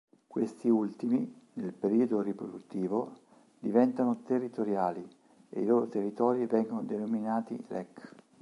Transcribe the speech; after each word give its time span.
Questi 0.25 0.67
ultimi 0.67 1.31
nel 1.53 1.73
periodo 1.73 2.21
riproduttivo 2.23 3.17
diventano 3.59 4.23
territoriali, 4.23 5.07
e 5.47 5.61
i 5.61 5.65
loro 5.67 5.89
territori 5.89 6.47
vengono 6.47 6.81
denominati 6.81 7.55
"lek". 7.67 8.15